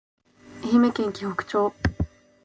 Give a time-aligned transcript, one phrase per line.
[0.63, 1.73] 愛媛県鬼北町